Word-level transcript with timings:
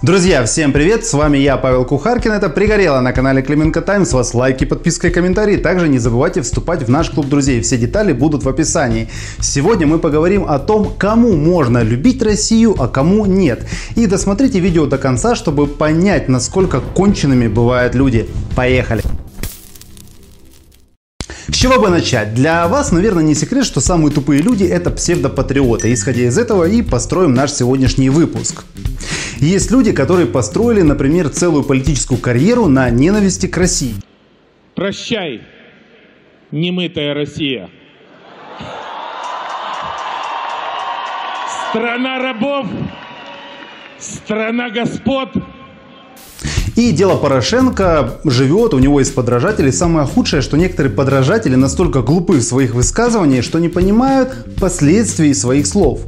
Друзья, 0.00 0.44
всем 0.44 0.72
привет! 0.72 1.04
С 1.04 1.12
вами 1.12 1.38
я, 1.38 1.56
Павел 1.56 1.84
Кухаркин. 1.84 2.30
Это 2.30 2.48
«Пригорело» 2.48 3.00
на 3.00 3.12
канале 3.12 3.42
Клименко 3.42 3.82
Таймс. 3.82 4.10
С 4.10 4.12
вас 4.12 4.32
лайки, 4.32 4.64
подписка 4.64 5.08
и 5.08 5.10
комментарии. 5.10 5.56
Также 5.56 5.88
не 5.88 5.98
забывайте 5.98 6.40
вступать 6.40 6.84
в 6.84 6.88
наш 6.88 7.10
клуб 7.10 7.26
друзей. 7.26 7.60
Все 7.62 7.76
детали 7.76 8.12
будут 8.12 8.44
в 8.44 8.48
описании. 8.48 9.08
Сегодня 9.40 9.88
мы 9.88 9.98
поговорим 9.98 10.44
о 10.48 10.60
том, 10.60 10.94
кому 10.96 11.36
можно 11.36 11.82
любить 11.82 12.22
Россию, 12.22 12.76
а 12.78 12.86
кому 12.86 13.26
нет. 13.26 13.66
И 13.96 14.06
досмотрите 14.06 14.60
видео 14.60 14.86
до 14.86 14.98
конца, 14.98 15.34
чтобы 15.34 15.66
понять, 15.66 16.28
насколько 16.28 16.80
конченными 16.80 17.48
бывают 17.48 17.96
люди. 17.96 18.28
Поехали! 18.54 19.02
С 21.48 21.54
чего 21.56 21.80
бы 21.80 21.88
начать? 21.88 22.34
Для 22.34 22.68
вас, 22.68 22.92
наверное, 22.92 23.24
не 23.24 23.34
секрет, 23.34 23.64
что 23.64 23.80
самые 23.80 24.12
тупые 24.12 24.42
люди 24.42 24.62
это 24.62 24.92
псевдопатриоты. 24.92 25.92
Исходя 25.92 26.22
из 26.22 26.38
этого 26.38 26.68
и 26.68 26.82
построим 26.82 27.34
наш 27.34 27.50
сегодняшний 27.50 28.10
выпуск. 28.10 28.62
Есть 29.40 29.70
люди, 29.70 29.92
которые 29.92 30.26
построили, 30.26 30.82
например, 30.82 31.28
целую 31.28 31.62
политическую 31.62 32.18
карьеру 32.18 32.66
на 32.66 32.90
ненависти 32.90 33.46
к 33.46 33.56
России. 33.56 33.94
Прощай, 34.74 35.42
немытая 36.50 37.14
Россия. 37.14 37.70
Страна 41.70 42.18
рабов, 42.18 42.66
страна 43.98 44.70
господ. 44.70 45.30
И 46.74 46.92
дело 46.92 47.16
Порошенко 47.16 48.20
живет, 48.24 48.72
у 48.72 48.78
него 48.78 49.00
есть 49.00 49.14
подражатели. 49.14 49.70
Самое 49.70 50.06
худшее, 50.06 50.42
что 50.42 50.56
некоторые 50.56 50.92
подражатели 50.92 51.56
настолько 51.56 52.02
глупы 52.02 52.34
в 52.34 52.42
своих 52.42 52.74
высказываниях, 52.74 53.44
что 53.44 53.58
не 53.58 53.68
понимают 53.68 54.56
последствий 54.60 55.34
своих 55.34 55.66
слов. 55.66 56.00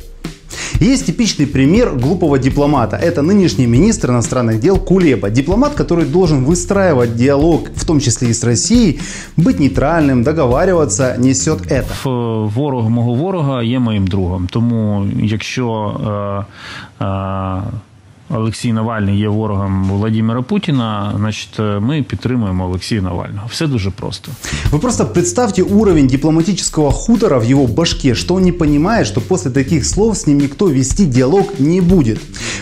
Есть 0.81 1.07
типичный 1.07 1.47
пример 1.47 1.95
глупого 1.95 2.39
дипломата. 2.39 2.97
Это 2.97 3.21
нынешний 3.21 3.67
министр 3.67 4.11
иностранных 4.11 4.61
дел 4.61 4.79
Кулеба. 4.79 5.29
Дипломат, 5.29 5.75
который 5.75 6.07
должен 6.07 6.45
выстраивать 6.45 7.17
диалог, 7.17 7.69
в 7.75 7.85
том 7.85 8.01
числе 8.01 8.31
и 8.31 8.33
с 8.33 8.43
Россией, 8.43 8.99
быть 9.37 9.61
нейтральным, 9.61 10.23
договариваться, 10.23 11.17
несет 11.19 11.71
это. 11.71 11.85
Ворог 12.55 12.89
мого 12.89 13.15
ворога 13.15 13.63
є 13.63 13.79
моїм 13.79 14.07
другом. 14.07 14.49
Тому 14.51 15.07
якщо 15.23 16.47
е, 17.01 17.05
е, 17.05 17.63
Олексій 18.30 18.74
Навальний 18.74 19.20
є 19.20 19.28
ворогом 19.28 19.90
Владимира 19.90 20.42
Путіна, 20.42 21.14
значить 21.18 21.60
ми 21.80 22.04
підтримуємо 22.04 22.66
Олексія 22.66 23.02
Навального. 23.02 23.48
Все 23.48 23.68
дуже 23.68 23.92
просто. 23.92 24.32
Вы 24.72 24.80
просто 24.80 25.06
представьте 25.06 25.62
уровень 25.64 26.08
дипломатического 26.08 26.92
хутора 26.92 27.40
в 27.40 27.44
его 27.44 27.68
башке, 27.68 28.16
что 28.16 28.36
он 28.36 28.44
не 28.44 28.52
понимает, 28.52 29.08
что 29.08 29.22
после 29.22 29.52
таких 29.52 29.86
слов 29.86 30.18
с 30.18 30.28
ним 30.28 30.38
никто 30.38 30.68
вести 30.68 31.06
диалог 31.06 31.54
не 31.60 31.82
будет. 31.82 32.20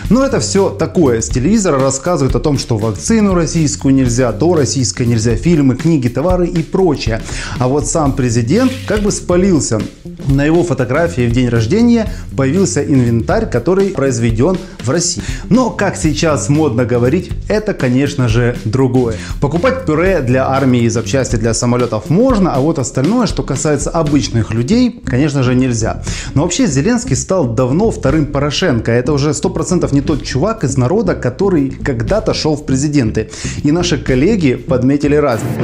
Но 0.09 0.25
это 0.25 0.39
все 0.39 0.69
такое. 0.69 1.21
С 1.21 1.29
телевизора 1.29 1.79
рассказывают 1.79 2.35
о 2.35 2.39
том, 2.39 2.57
что 2.57 2.77
вакцину 2.77 3.35
российскую 3.35 3.93
нельзя, 3.93 4.31
то 4.31 4.55
российское 4.55 5.05
нельзя, 5.05 5.35
фильмы, 5.35 5.75
книги, 5.75 6.07
товары 6.07 6.47
и 6.47 6.63
прочее. 6.63 7.21
А 7.59 7.67
вот 7.67 7.87
сам 7.87 8.13
президент 8.13 8.71
как 8.87 9.01
бы 9.01 9.11
спалился. 9.11 9.79
На 10.27 10.43
его 10.43 10.63
фотографии 10.63 11.27
в 11.27 11.31
день 11.31 11.49
рождения 11.49 12.11
появился 12.35 12.83
инвентарь, 12.83 13.49
который 13.49 13.89
произведен 13.89 14.57
в 14.83 14.89
России. 14.89 15.23
Но, 15.49 15.69
как 15.69 15.95
сейчас 15.95 16.49
модно 16.49 16.85
говорить, 16.85 17.29
это, 17.47 17.73
конечно 17.73 18.27
же, 18.27 18.55
другое. 18.65 19.15
Покупать 19.41 19.85
пюре 19.85 20.21
для 20.21 20.47
армии 20.47 20.83
и 20.83 20.89
запчасти 20.89 21.35
для 21.35 21.53
самолетов 21.53 22.09
можно, 22.09 22.53
а 22.53 22.59
вот 22.59 22.79
остальное, 22.79 23.27
что 23.27 23.43
касается 23.43 23.89
обычных 23.89 24.53
людей, 24.53 25.01
конечно 25.03 25.43
же, 25.43 25.55
нельзя. 25.55 26.03
Но 26.33 26.43
вообще 26.43 26.67
Зеленский 26.67 27.15
стал 27.15 27.47
давно 27.47 27.91
вторым 27.91 28.25
Порошенко. 28.25 28.91
Это 28.91 29.13
уже 29.13 29.31
100% 29.31 29.93
не 29.93 29.98
тот 30.01 30.23
чувак 30.23 30.63
из 30.63 30.77
народа, 30.77 31.15
который 31.15 31.69
когда-то 31.69 32.33
шел 32.33 32.55
в 32.55 32.65
президенты. 32.65 33.29
И 33.63 33.71
наши 33.71 33.97
коллеги 33.97 34.55
подметили 34.55 35.15
разницу. 35.15 35.59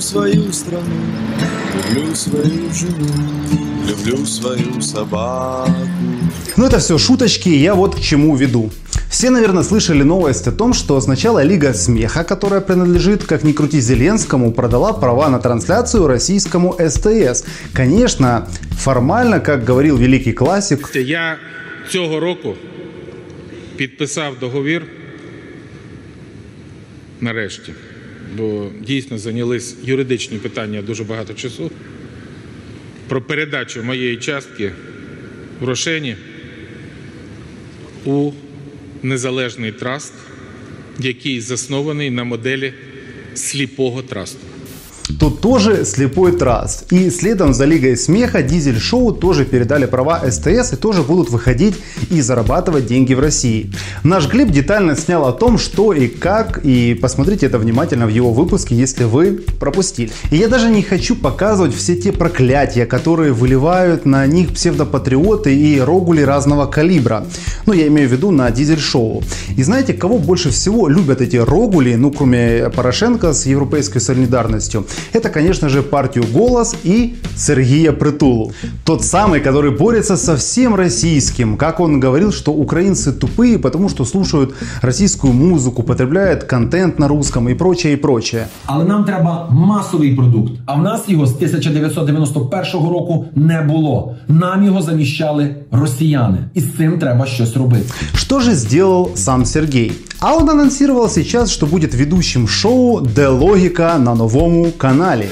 свою 0.00 0.52
страну, 0.52 0.84
люблю 1.74 2.14
свою 2.14 2.72
жену, 2.72 3.08
люблю 3.88 4.26
свою 4.26 4.80
собаку. 4.80 5.72
Но 6.56 6.66
это 6.66 6.78
все 6.78 6.98
шуточки, 6.98 7.50
я 7.50 7.74
вот 7.74 7.94
к 7.94 8.00
чему 8.00 8.36
веду. 8.36 8.70
Все, 9.10 9.30
наверное, 9.30 9.62
слышали 9.62 10.02
новость 10.02 10.48
о 10.48 10.52
том, 10.52 10.72
что 10.72 11.00
сначала 11.00 11.42
Лига 11.42 11.74
Смеха, 11.74 12.24
которая 12.24 12.60
принадлежит, 12.60 13.24
как 13.24 13.44
ни 13.44 13.52
крути, 13.52 13.80
Зеленскому, 13.80 14.52
продала 14.52 14.92
права 14.92 15.28
на 15.28 15.38
трансляцию 15.38 16.06
российскому 16.06 16.76
СТС. 16.88 17.44
Конечно, 17.72 18.48
формально, 18.78 19.40
как 19.40 19.68
говорил 19.68 19.98
великий 19.98 20.32
классик, 20.32 20.90
Я 20.94 21.36
цього 21.90 22.20
року 22.20 22.54
підписав 23.76 24.38
договір 24.40 24.82
нарешті, 27.20 27.72
бо 28.37 28.71
дійсно 28.87 29.17
зайнялись 29.17 29.75
юридичні 29.83 30.37
питання 30.37 30.81
дуже 30.81 31.03
багато 31.03 31.33
часу 31.33 31.71
про 33.07 33.21
передачу 33.21 33.83
моєї 33.83 34.17
частки 34.17 34.71
в 35.59 35.65
Рошені 35.65 36.15
у 38.05 38.31
незалежний 39.03 39.71
траст, 39.71 40.13
який 40.99 41.41
заснований 41.41 42.09
на 42.09 42.23
моделі 42.23 42.73
сліпого 43.33 44.01
трасту. 44.01 44.39
Тут 45.21 45.39
тоже 45.39 45.85
слепой 45.85 46.31
траст. 46.31 46.91
И 46.91 47.11
следом 47.11 47.53
за 47.53 47.65
Лигой 47.65 47.95
Смеха 47.95 48.41
Дизель 48.41 48.79
Шоу 48.79 49.11
тоже 49.11 49.45
передали 49.45 49.85
права 49.85 50.19
СТС 50.27 50.73
и 50.73 50.75
тоже 50.75 51.03
будут 51.03 51.29
выходить 51.29 51.75
и 52.09 52.21
зарабатывать 52.21 52.87
деньги 52.87 53.13
в 53.13 53.19
России. 53.19 53.71
Наш 54.03 54.27
Глеб 54.27 54.49
детально 54.49 54.95
снял 54.95 55.27
о 55.27 55.31
том, 55.31 55.59
что 55.59 55.93
и 55.93 56.07
как, 56.07 56.61
и 56.65 56.95
посмотрите 56.99 57.45
это 57.45 57.59
внимательно 57.59 58.07
в 58.07 58.09
его 58.09 58.33
выпуске, 58.33 58.73
если 58.73 59.03
вы 59.03 59.43
пропустили. 59.59 60.09
И 60.31 60.37
я 60.37 60.47
даже 60.47 60.69
не 60.69 60.81
хочу 60.81 61.15
показывать 61.15 61.75
все 61.75 61.95
те 61.95 62.11
проклятия, 62.11 62.87
которые 62.87 63.31
выливают 63.31 64.05
на 64.05 64.25
них 64.25 64.53
псевдопатриоты 64.53 65.55
и 65.55 65.79
рогули 65.79 66.23
разного 66.23 66.65
калибра. 66.65 67.27
Ну, 67.67 67.73
я 67.73 67.85
имею 67.89 68.09
в 68.09 68.11
виду 68.11 68.31
на 68.31 68.49
Дизель 68.49 68.79
Шоу. 68.79 69.21
И 69.55 69.61
знаете, 69.61 69.93
кого 69.93 70.17
больше 70.17 70.49
всего 70.49 70.87
любят 70.87 71.21
эти 71.21 71.35
рогули, 71.35 71.93
ну, 71.93 72.09
кроме 72.09 72.71
Порошенко 72.75 73.33
с 73.33 73.45
европейской 73.45 73.99
солидарностью? 73.99 74.87
Это, 75.12 75.28
конечно 75.28 75.68
же, 75.68 75.82
партию 75.82 76.24
«Голос» 76.32 76.74
и 76.84 77.16
Сергея 77.36 77.92
Притулу. 77.92 78.52
Тот 78.84 79.04
самый, 79.04 79.40
который 79.40 79.70
борется 79.70 80.16
со 80.16 80.36
всем 80.36 80.74
российским. 80.74 81.56
Как 81.56 81.80
он 81.80 82.00
говорил, 82.00 82.32
что 82.32 82.52
украинцы 82.52 83.12
тупые, 83.12 83.58
потому 83.58 83.88
что 83.88 84.04
слушают 84.04 84.54
российскую 84.82 85.32
музыку, 85.32 85.82
потребляют 85.82 86.44
контент 86.44 86.98
на 86.98 87.08
русском 87.08 87.48
и 87.48 87.54
прочее, 87.54 87.92
и 87.92 87.96
прочее. 87.96 88.46
Але 88.66 88.84
нам 88.84 89.04
треба 89.04 89.48
масовий 89.50 90.14
продукт. 90.14 90.52
А 90.66 90.74
в 90.74 90.82
нас 90.82 91.08
його 91.08 91.26
з 91.26 91.34
1991 91.34 92.88
року 92.88 93.26
не 93.34 93.60
було. 93.60 94.14
Нам 94.28 94.64
його 94.64 94.82
заміщали 94.82 95.54
росіяни, 95.70 96.38
і 96.54 96.60
з 96.60 96.76
цим 96.76 96.98
треба 96.98 97.26
щось 97.26 97.56
робити. 97.56 97.86
Что 98.14 98.40
же 98.40 98.54
сделал 98.54 99.10
сам 99.14 99.44
Сергей? 99.44 99.92
А 100.20 100.34
он 100.34 100.50
анонсировал 100.50 101.10
сейчас, 101.10 101.50
что 101.50 101.66
будет 101.66 101.94
ведущим 101.94 102.48
шоу 102.48 103.00
«Де 103.00 103.26
логика» 103.28 103.98
на 103.98 104.14
новому 104.14 104.72
канале. 104.72 105.28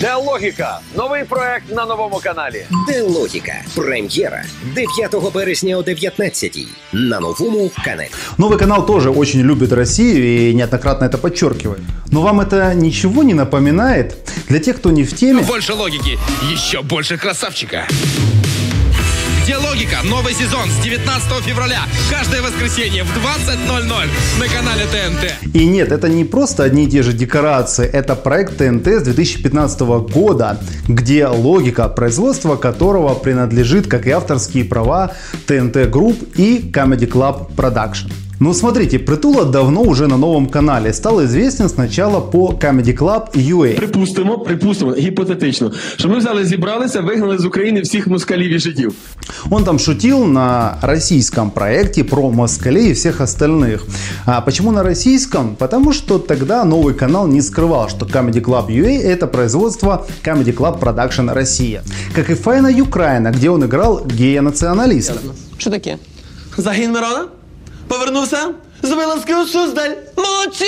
Де 0.00 0.14
логіка? 0.14 0.80
Новий 0.96 1.24
проект 1.24 1.72
на 1.72 1.86
новому 1.86 2.20
каналі. 2.22 2.66
Де 2.88 3.02
логіка? 3.02 3.52
Прем'єра 3.74 4.44
9 4.74 5.32
березня 5.34 5.76
о 5.76 5.82
19 5.82 6.58
на 6.92 7.20
новому 7.20 7.70
каналі. 7.84 8.08
Новый 8.38 8.58
канал 8.58 8.86
тоже 8.86 9.10
очень 9.10 9.40
любит 9.42 9.72
Россию 9.72 10.24
и 10.24 10.54
неоднократно 10.54 11.06
это 11.06 11.18
подчеркивает. 11.18 11.80
Но 12.10 12.20
вам 12.22 12.40
это 12.40 12.74
ничего 12.74 13.22
не 13.22 13.34
напоминает? 13.34 14.14
Для 14.48 14.58
тех, 14.58 14.76
кто 14.76 14.90
не 14.90 15.04
в 15.04 15.12
теме, 15.14 15.42
Больше 15.42 15.72
логики, 15.72 16.18
еще 16.52 16.82
больше 16.82 17.16
красавчика. 17.16 17.86
Где 19.49 19.57
логика? 19.57 19.97
Новый 20.03 20.35
сезон 20.35 20.69
с 20.69 20.83
19 20.83 21.43
февраля. 21.43 21.79
Каждое 22.11 22.43
воскресенье 22.43 23.03
в 23.03 23.07
20.00 23.07 24.39
на 24.39 24.47
канале 24.47 24.85
ТНТ. 24.85 25.55
И 25.55 25.65
нет, 25.65 25.91
это 25.91 26.07
не 26.07 26.23
просто 26.23 26.61
одни 26.61 26.83
и 26.85 26.87
те 26.87 27.01
же 27.01 27.13
декорации, 27.13 27.87
это 27.87 28.15
проект 28.15 28.57
ТНТ 28.59 28.85
с 28.85 29.01
2015 29.01 29.81
года, 30.13 30.59
Где 30.87 31.25
логика 31.25 31.87
производства 31.89 32.57
которого 32.57 33.15
принадлежит, 33.15 33.87
как 33.87 34.05
и 34.05 34.11
авторские 34.11 34.65
права, 34.65 35.13
ТНТ 35.47 35.89
Group 35.89 36.21
и 36.37 36.69
Comedy 36.71 37.09
Club 37.09 37.47
Production. 37.55 38.11
Ну, 38.40 38.52
смотрите, 38.52 38.98
Притула 38.98 39.44
давно 39.44 39.82
уже 39.82 40.06
на 40.06 40.16
новом 40.16 40.46
канале. 40.46 40.92
Стал 40.92 41.24
известен 41.24 41.68
сначала 41.68 42.20
по 42.20 42.50
Comedy 42.50 42.92
Club 42.98 43.32
UA. 43.34 43.76
Припустимо, 43.76 44.38
припустимо, 44.38 44.92
гіпотетично, 44.94 45.72
що 45.96 46.08
ми 46.08 46.18
взяли, 46.18 46.44
зібралися, 46.44 47.00
вигнали 47.00 47.38
з 47.38 47.44
України 47.44 47.80
всіх 47.80 48.06
москалів 48.06 48.50
і 48.50 48.58
жидів. 48.58 48.94
Он 49.50 49.64
там 49.64 49.78
шутил 49.78 50.24
на 50.24 50.76
российском 50.82 51.50
проекте 51.50 52.04
про 52.04 52.30
москалей 52.30 52.90
и 52.90 52.92
всех 52.92 53.20
остальных. 53.20 53.80
А 54.26 54.40
почему 54.40 54.72
на 54.72 54.82
российском? 54.82 55.56
Потому 55.56 55.92
что 55.92 56.18
тогда 56.18 56.64
новый 56.64 56.94
канал 56.94 57.28
не 57.28 57.40
скрывал, 57.40 57.88
что 57.88 58.06
Comedy 58.06 58.42
Club 58.42 58.66
UA 58.66 59.02
это 59.02 59.26
производство 59.26 60.06
Comedy 60.24 60.54
Club 60.54 60.80
Production 60.80 61.32
Россия. 61.32 61.82
Как 62.14 62.30
и 62.30 62.34
Файна 62.34 62.68
Юкраина, 62.68 63.30
где 63.30 63.50
он 63.50 63.64
играл 63.64 64.02
гея-националиста. 64.06 65.14
Що 65.58 65.70
таке? 65.70 65.98
Загін 66.56 66.92
Мирона? 66.92 67.26
Повернувся? 67.89 68.37
З 68.83 68.89
вилазки 68.89 69.35
у 69.35 69.45
Суздаль. 69.45 69.95
Молодці! 70.17 70.65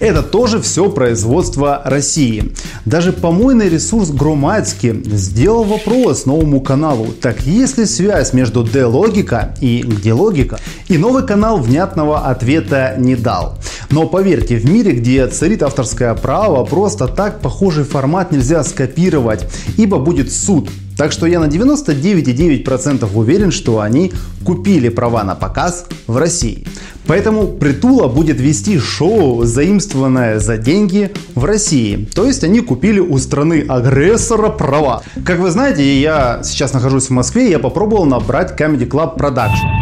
Это 0.00 0.22
тоже 0.22 0.58
все 0.58 0.88
производство 0.88 1.82
России. 1.84 2.54
Даже 2.84 3.12
помойный 3.12 3.68
ресурс 3.68 4.10
Громадский 4.10 5.02
сделал 5.04 5.64
вопрос 5.64 6.26
новому 6.26 6.60
каналу. 6.60 7.06
Так 7.20 7.42
есть 7.42 7.78
ли 7.78 7.86
связь 7.86 8.32
между 8.32 8.62
D-логика 8.62 9.54
и 9.60 9.82
где 9.82 10.12
логика? 10.12 10.58
И 10.88 10.98
новый 10.98 11.26
канал 11.26 11.58
внятного 11.58 12.18
ответа 12.30 12.94
не 12.98 13.16
дал. 13.16 13.58
Но 13.90 14.06
поверьте, 14.06 14.56
в 14.56 14.64
мире, 14.64 14.92
где 14.92 15.26
царит 15.26 15.62
авторское 15.62 16.14
право, 16.14 16.64
просто 16.64 17.08
так 17.08 17.40
похожий 17.40 17.84
формат 17.84 18.32
нельзя 18.32 18.64
скопировать, 18.64 19.46
ибо 19.76 19.98
будет 19.98 20.32
суд. 20.32 20.68
Так 21.00 21.12
что 21.12 21.24
я 21.24 21.40
на 21.40 21.46
99,9% 21.46 23.08
уверен, 23.14 23.52
что 23.52 23.80
они 23.80 24.12
купили 24.44 24.90
права 24.90 25.24
на 25.24 25.34
показ 25.34 25.86
в 26.06 26.18
России. 26.18 26.66
Поэтому 27.06 27.48
Притула 27.48 28.06
будет 28.06 28.38
вести 28.38 28.78
шоу, 28.78 29.44
заимствованное 29.44 30.38
за 30.40 30.58
деньги 30.58 31.10
в 31.34 31.46
России. 31.46 32.06
То 32.14 32.26
есть 32.26 32.44
они 32.44 32.60
купили 32.60 33.00
у 33.00 33.16
страны 33.16 33.64
агрессора 33.66 34.50
права. 34.50 35.02
Как 35.24 35.38
вы 35.38 35.50
знаете, 35.50 35.98
я 36.02 36.42
сейчас 36.44 36.74
нахожусь 36.74 37.06
в 37.06 37.12
Москве, 37.12 37.50
я 37.50 37.58
попробовал 37.58 38.04
набрать 38.04 38.60
Comedy 38.60 38.86
Club 38.86 39.16
Production. 39.16 39.79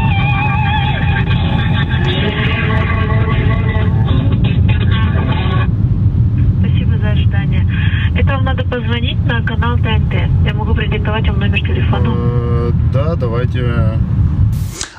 Телефона. 12.00 12.72
Да, 12.92 13.14
давайте. 13.16 13.98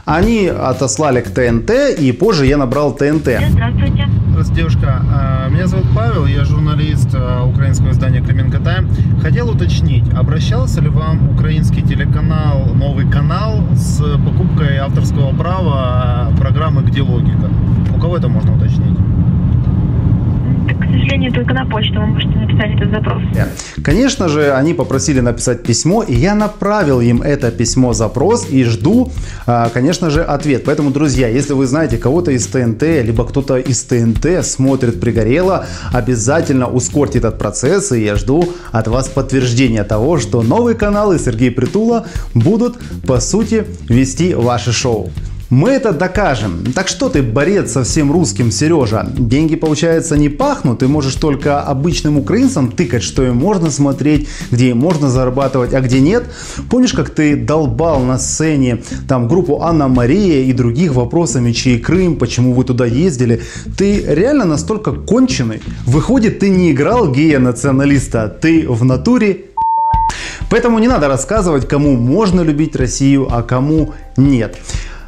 Они 0.05 0.47
отослали 0.47 1.21
к 1.21 1.29
ТНТ, 1.29 1.99
и 1.99 2.11
позже 2.11 2.47
я 2.47 2.57
набрал 2.57 2.93
ТНТ. 2.93 3.29
Здравствуйте. 3.49 4.07
Здравствуйте, 4.31 4.61
девушка. 4.61 5.01
А, 5.13 5.49
Меня 5.49 5.67
зовут 5.67 5.85
Павел, 5.95 6.25
я 6.25 6.45
журналист 6.45 7.09
украинского 7.45 7.91
издания 7.91 8.21
Кременка 8.21 8.59
Тайм. 8.59 8.89
Хотел 9.21 9.49
уточнить, 9.49 10.03
обращался 10.13 10.81
ли 10.81 10.89
вам 10.89 11.29
украинский 11.29 11.83
телеканал 11.83 12.73
«Новый 12.73 13.09
канал» 13.09 13.63
с 13.75 14.01
покупкой 14.25 14.77
авторского 14.77 15.35
права 15.35 16.31
программы 16.39 16.81
«Где 16.81 17.01
логика»? 17.01 17.49
У 17.95 17.99
кого 17.99 18.17
это 18.17 18.29
можно 18.29 18.55
уточнить? 18.55 18.97
К 20.89 20.91
сожалению, 20.91 21.31
только 21.31 21.53
на 21.53 21.65
почту 21.65 21.99
вы 21.99 22.07
можете 22.07 22.35
написать 22.35 22.71
этот 22.75 22.89
запрос. 22.89 23.21
Конечно 23.83 24.27
же, 24.27 24.53
они 24.53 24.73
попросили 24.73 25.19
написать 25.19 25.61
письмо, 25.61 26.01
и 26.01 26.15
я 26.15 26.33
направил 26.33 26.99
им 26.99 27.21
это 27.21 27.51
письмо-запрос 27.51 28.49
и 28.49 28.63
жду, 28.63 29.11
а, 29.45 29.69
конечно 29.69 30.09
же, 30.09 30.23
ответ. 30.23 30.63
Поэтому, 30.65 30.89
друзья, 30.89 31.27
если 31.27 31.53
вы 31.53 31.67
знаете 31.67 31.97
кого-то 31.97 32.31
из 32.31 32.47
ТНТ, 32.47 32.81
либо 33.03 33.23
кто-то 33.27 33.57
из 33.57 33.83
ТНТ 33.83 34.43
смотрит 34.43 34.99
«Пригорело», 34.99 35.67
обязательно 35.93 36.67
ускорьте 36.67 37.19
этот 37.19 37.37
процесс, 37.37 37.91
и 37.91 38.03
я 38.03 38.15
жду 38.15 38.51
от 38.71 38.87
вас 38.87 39.09
подтверждения 39.09 39.83
того, 39.83 40.17
что 40.17 40.41
новый 40.41 40.73
канал 40.73 41.13
и 41.13 41.19
Сергей 41.19 41.51
Притула 41.51 42.07
будут, 42.33 42.77
по 43.05 43.19
сути, 43.19 43.65
вести 43.87 44.33
ваше 44.33 44.71
шоу. 44.71 45.11
Мы 45.49 45.71
это 45.71 45.93
докажем. 45.93 46.63
Так 46.75 46.87
что 46.87 47.09
ты, 47.09 47.23
борец 47.23 47.71
со 47.71 47.83
всем 47.83 48.11
русским, 48.11 48.51
Сережа? 48.51 49.11
Деньги, 49.17 49.55
получается, 49.55 50.15
не 50.15 50.29
пахнут. 50.29 50.79
Ты 50.79 50.87
можешь 50.87 51.15
только 51.15 51.61
обычным 51.61 52.19
украинцам 52.19 52.71
тыкать, 52.71 53.01
что 53.01 53.23
им 53.23 53.37
можно 53.37 53.71
смотреть, 53.71 54.29
где 54.51 54.69
им 54.69 54.77
можно 54.77 55.09
зарабатывать, 55.09 55.73
а 55.73 55.81
где 55.81 56.01
нет. 56.01 56.25
Помнишь, 56.69 56.93
как 56.93 57.09
ты 57.09 57.35
долбал 57.35 58.01
на 58.01 58.19
сцене 58.19 58.83
там 59.07 59.27
группу 59.27 59.63
Анна 59.63 59.87
Мария 59.87 60.43
и 60.43 60.53
других 60.53 60.93
вопросами, 60.93 61.51
чей 61.51 61.79
Крым, 61.79 62.17
почему 62.17 62.53
вы 62.53 62.63
туда 62.63 62.85
ездили? 62.85 63.41
Ты 63.75 64.03
реально 64.07 64.45
настолько 64.45 64.91
конченый? 64.91 65.63
Выходит, 65.87 66.37
ты 66.39 66.49
не 66.49 66.71
играл 66.71 67.11
гея-националиста, 67.11 68.27
ты 68.29 68.67
в 68.69 68.85
натуре 68.85 69.45
Поэтому 70.49 70.79
не 70.79 70.87
надо 70.87 71.07
рассказывать, 71.07 71.67
кому 71.67 71.95
можно 71.95 72.41
любить 72.41 72.75
Россию, 72.75 73.27
а 73.29 73.43
кому 73.43 73.93
нет. 74.17 74.57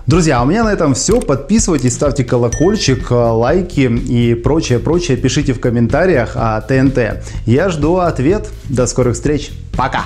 Друзья, 0.08 0.42
у 0.42 0.46
меня 0.46 0.64
на 0.64 0.74
этом 0.74 0.94
все. 0.94 1.20
Подписывайтесь, 1.20 1.94
ставьте 1.94 2.24
колокольчик, 2.24 3.12
э, 3.12 3.14
лайки 3.14 3.82
и 3.82 4.34
прочее, 4.34 4.80
прочее. 4.80 5.16
Пишите 5.16 5.54
в 5.54 5.60
комментариях 5.60 6.32
о 6.36 6.60
ТНТ. 6.62 7.24
Я 7.46 7.70
жду 7.70 7.98
ответ. 7.98 8.50
До 8.68 8.88
скорых 8.88 9.16
встреч. 9.16 9.52
Пока. 9.78 10.06